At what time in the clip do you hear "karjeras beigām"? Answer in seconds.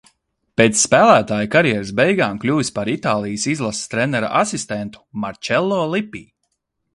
1.55-2.39